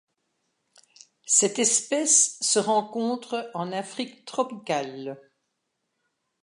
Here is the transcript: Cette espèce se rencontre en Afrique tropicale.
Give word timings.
Cette 1.27 1.59
espèce 1.59 2.39
se 2.41 2.57
rencontre 2.57 3.51
en 3.53 3.71
Afrique 3.71 4.25
tropicale. 4.25 5.21